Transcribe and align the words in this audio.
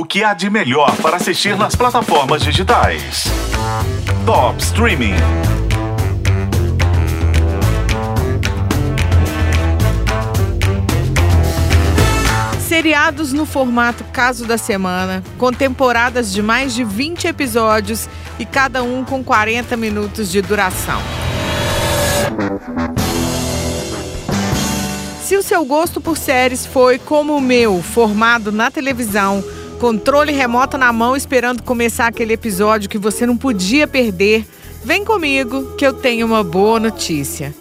o 0.00 0.04
que 0.06 0.24
há 0.24 0.32
de 0.32 0.48
melhor 0.48 0.96
para 0.96 1.16
assistir 1.16 1.58
nas 1.58 1.76
plataformas 1.76 2.40
digitais. 2.40 3.24
Top 4.24 4.58
Streaming. 4.62 5.12
Seriados 12.66 13.34
no 13.34 13.44
formato 13.44 14.02
Caso 14.04 14.46
da 14.46 14.56
Semana, 14.56 15.22
com 15.36 15.52
temporadas 15.52 16.32
de 16.32 16.40
mais 16.40 16.72
de 16.74 16.82
20 16.82 17.26
episódios 17.26 18.08
e 18.38 18.46
cada 18.46 18.82
um 18.82 19.04
com 19.04 19.22
40 19.22 19.76
minutos 19.76 20.30
de 20.30 20.40
duração. 20.40 21.02
Se 25.22 25.36
o 25.36 25.42
seu 25.42 25.62
gosto 25.66 26.00
por 26.00 26.16
séries 26.16 26.64
foi 26.64 26.98
como 26.98 27.36
o 27.36 27.40
meu, 27.40 27.82
formado 27.82 28.50
na 28.50 28.70
televisão, 28.70 29.44
controle 29.80 30.30
remoto 30.30 30.76
na 30.76 30.92
mão 30.92 31.16
esperando 31.16 31.62
começar 31.62 32.06
aquele 32.06 32.34
episódio 32.34 32.88
que 32.88 32.98
você 32.98 33.24
não 33.24 33.34
podia 33.34 33.88
perder, 33.88 34.46
vem 34.84 35.06
comigo 35.06 35.74
que 35.74 35.86
eu 35.86 35.94
tenho 35.94 36.26
uma 36.26 36.44
boa 36.44 36.78
notícia. 36.78 37.54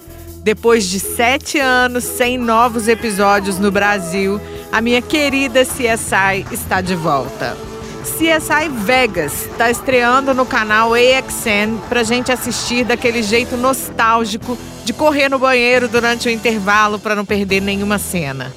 Depois 0.43 0.83
de 0.83 0.99
sete 0.99 1.57
anos 1.59 2.03
sem 2.03 2.37
novos 2.37 2.89
episódios 2.89 3.57
no 3.57 3.71
Brasil, 3.71 4.39
a 4.69 4.81
minha 4.81 5.01
querida 5.01 5.63
CSI 5.63 6.45
está 6.51 6.81
de 6.81 6.93
volta. 6.93 7.57
CSI 8.03 8.67
Vegas 8.83 9.45
está 9.45 9.71
estreando 9.71 10.33
no 10.33 10.45
canal 10.45 10.93
AXN 10.93 11.77
para 11.87 12.03
gente 12.03 12.33
assistir 12.33 12.83
daquele 12.83 13.23
jeito 13.23 13.55
nostálgico 13.55 14.57
de 14.83 14.91
correr 14.91 15.29
no 15.29 15.39
banheiro 15.39 15.87
durante 15.87 16.27
o 16.27 16.31
intervalo 16.31 16.99
para 16.99 17.15
não 17.15 17.23
perder 17.23 17.61
nenhuma 17.61 17.97
cena. 17.97 18.53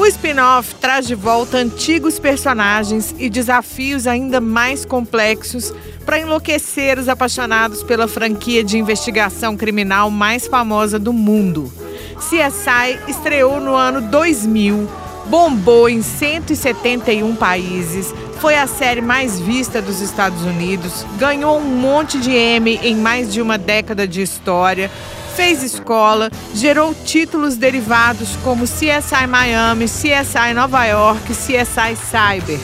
O 0.00 0.06
spin-off 0.06 0.76
traz 0.76 1.06
de 1.06 1.14
volta 1.14 1.58
antigos 1.58 2.18
personagens 2.18 3.14
e 3.18 3.28
desafios 3.28 4.06
ainda 4.06 4.40
mais 4.40 4.82
complexos 4.86 5.74
para 6.06 6.18
enlouquecer 6.18 6.98
os 6.98 7.06
apaixonados 7.06 7.82
pela 7.82 8.08
franquia 8.08 8.64
de 8.64 8.78
investigação 8.78 9.58
criminal 9.58 10.10
mais 10.10 10.46
famosa 10.46 10.98
do 10.98 11.12
mundo. 11.12 11.70
CSI 12.16 12.98
estreou 13.08 13.60
no 13.60 13.74
ano 13.74 14.00
2000 14.00 14.88
bombou 15.26 15.88
em 15.88 16.02
171 16.02 17.36
países, 17.36 18.12
foi 18.40 18.56
a 18.56 18.66
série 18.66 19.00
mais 19.00 19.38
vista 19.38 19.80
dos 19.80 20.00
Estados 20.00 20.42
Unidos, 20.42 21.06
ganhou 21.18 21.58
um 21.58 21.64
monte 21.64 22.18
de 22.18 22.32
Emmy 22.32 22.80
em 22.82 22.96
mais 22.96 23.32
de 23.32 23.40
uma 23.40 23.56
década 23.56 24.08
de 24.08 24.22
história, 24.22 24.90
fez 25.40 25.62
escola, 25.62 26.30
gerou 26.54 26.94
títulos 26.94 27.56
derivados 27.56 28.36
como 28.44 28.66
CSI 28.66 29.26
Miami, 29.26 29.86
CSI 29.86 30.52
Nova 30.54 30.84
York, 30.84 31.32
CSI 31.32 31.96
Cyber. 31.96 32.60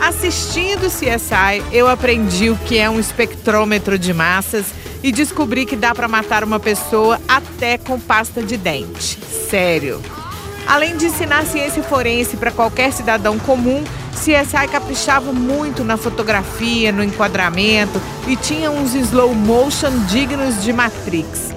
Assistindo 0.00 0.86
CSI, 0.86 1.60
eu 1.72 1.88
aprendi 1.88 2.50
o 2.50 2.56
que 2.56 2.78
é 2.78 2.88
um 2.88 3.00
espectrômetro 3.00 3.98
de 3.98 4.14
massas 4.14 4.66
e 5.02 5.10
descobri 5.10 5.66
que 5.66 5.74
dá 5.74 5.92
para 5.92 6.06
matar 6.06 6.44
uma 6.44 6.60
pessoa 6.60 7.20
até 7.26 7.78
com 7.78 7.98
pasta 7.98 8.40
de 8.44 8.56
dente. 8.56 9.18
Sério. 9.50 10.00
Além 10.68 10.96
de 10.96 11.06
ensinar 11.06 11.44
ciência 11.44 11.82
forense 11.82 12.36
para 12.36 12.52
qualquer 12.52 12.92
cidadão 12.92 13.40
comum, 13.40 13.82
CSI 14.12 14.68
caprichava 14.70 15.32
muito 15.32 15.82
na 15.82 15.96
fotografia, 15.96 16.92
no 16.92 17.02
enquadramento 17.02 18.00
e 18.28 18.36
tinha 18.36 18.70
uns 18.70 18.94
slow 18.94 19.34
motion 19.34 19.90
dignos 20.06 20.62
de 20.62 20.72
Matrix. 20.72 21.53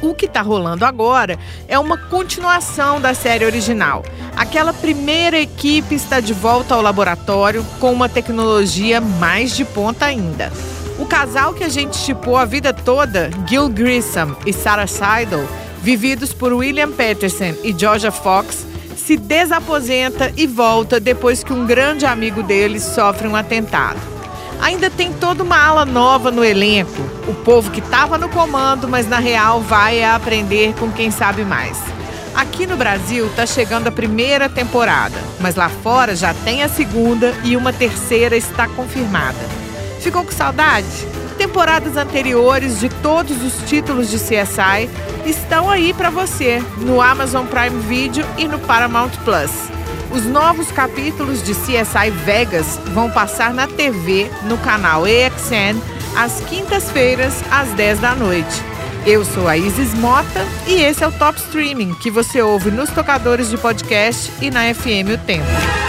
O 0.00 0.14
que 0.14 0.26
está 0.26 0.42
rolando 0.42 0.84
agora 0.84 1.38
é 1.66 1.78
uma 1.78 1.98
continuação 1.98 3.00
da 3.00 3.14
série 3.14 3.44
original. 3.44 4.04
Aquela 4.36 4.72
primeira 4.72 5.38
equipe 5.38 5.94
está 5.94 6.20
de 6.20 6.32
volta 6.32 6.74
ao 6.74 6.82
laboratório 6.82 7.64
com 7.80 7.92
uma 7.92 8.08
tecnologia 8.08 9.00
mais 9.00 9.56
de 9.56 9.64
ponta 9.64 10.04
ainda. 10.04 10.52
O 10.98 11.06
casal 11.06 11.52
que 11.52 11.64
a 11.64 11.68
gente 11.68 11.96
chipou 11.96 12.36
a 12.36 12.44
vida 12.44 12.72
toda, 12.72 13.30
Gil 13.46 13.68
Grissom 13.68 14.34
e 14.46 14.52
Sarah 14.52 14.86
Seidel, 14.86 15.46
vividos 15.82 16.32
por 16.32 16.52
William 16.52 16.90
Peterson 16.92 17.54
e 17.64 17.74
Georgia 17.76 18.12
Fox, 18.12 18.66
se 18.96 19.16
desaposenta 19.16 20.32
e 20.36 20.46
volta 20.46 21.00
depois 21.00 21.42
que 21.42 21.52
um 21.52 21.66
grande 21.66 22.04
amigo 22.04 22.42
deles 22.42 22.82
sofre 22.82 23.26
um 23.26 23.34
atentado. 23.34 23.98
Ainda 24.60 24.90
tem 24.90 25.12
toda 25.12 25.42
uma 25.42 25.56
ala 25.56 25.84
nova 25.84 26.30
no 26.30 26.44
elenco, 26.44 27.17
o 27.28 27.34
povo 27.34 27.70
que 27.70 27.80
estava 27.80 28.18
no 28.18 28.28
comando, 28.28 28.88
mas 28.88 29.08
na 29.08 29.18
real 29.18 29.60
vai 29.60 30.02
a 30.02 30.16
aprender 30.16 30.74
com 30.74 30.90
quem 30.90 31.10
sabe 31.10 31.44
mais. 31.44 31.78
Aqui 32.34 32.66
no 32.66 32.76
Brasil 32.76 33.26
está 33.26 33.44
chegando 33.46 33.88
a 33.88 33.92
primeira 33.92 34.48
temporada, 34.48 35.18
mas 35.40 35.54
lá 35.54 35.68
fora 35.68 36.16
já 36.16 36.32
tem 36.32 36.62
a 36.62 36.68
segunda 36.68 37.34
e 37.44 37.56
uma 37.56 37.72
terceira 37.72 38.36
está 38.36 38.66
confirmada. 38.68 39.38
Ficou 40.00 40.24
com 40.24 40.32
saudade? 40.32 41.06
temporadas 41.38 41.96
anteriores 41.96 42.80
de 42.80 42.88
todos 42.88 43.42
os 43.42 43.68
títulos 43.68 44.10
de 44.10 44.16
CSI 44.16 44.90
estão 45.24 45.70
aí 45.70 45.94
para 45.94 46.10
você 46.10 46.60
no 46.78 47.00
Amazon 47.00 47.46
Prime 47.46 47.80
Video 47.82 48.26
e 48.36 48.48
no 48.48 48.58
Paramount 48.58 49.12
Plus. 49.24 49.50
Os 50.10 50.24
novos 50.24 50.72
capítulos 50.72 51.42
de 51.42 51.54
CSI 51.54 52.10
Vegas 52.24 52.78
vão 52.92 53.08
passar 53.08 53.54
na 53.54 53.68
TV 53.68 54.28
no 54.44 54.58
canal 54.58 55.04
AXN 55.04 55.78
às 56.18 56.40
quintas-feiras 56.40 57.32
às 57.48 57.68
10 57.74 58.00
da 58.00 58.14
noite. 58.16 58.60
Eu 59.06 59.24
sou 59.24 59.46
a 59.46 59.56
Isis 59.56 59.94
Mota 59.94 60.44
e 60.66 60.82
esse 60.82 61.04
é 61.04 61.06
o 61.06 61.12
Top 61.12 61.38
Streaming 61.38 61.94
que 61.94 62.10
você 62.10 62.42
ouve 62.42 62.72
nos 62.72 62.90
tocadores 62.90 63.48
de 63.48 63.56
podcast 63.56 64.32
e 64.42 64.50
na 64.50 64.74
FM 64.74 65.14
O 65.14 65.18
Tempo. 65.24 65.87